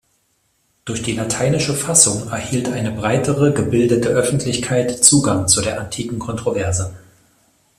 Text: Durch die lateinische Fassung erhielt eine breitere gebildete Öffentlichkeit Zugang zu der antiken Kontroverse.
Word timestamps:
Durch 0.83 1.03
die 1.03 1.11
lateinische 1.13 1.75
Fassung 1.75 2.27
erhielt 2.29 2.69
eine 2.69 2.89
breitere 2.91 3.51
gebildete 3.53 4.09
Öffentlichkeit 4.09 5.03
Zugang 5.05 5.47
zu 5.47 5.61
der 5.61 5.79
antiken 5.79 6.17
Kontroverse. 6.17 6.95